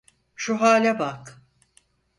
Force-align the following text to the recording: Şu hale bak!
Şu 0.35 0.61
hale 0.61 0.99
bak! 0.99 1.41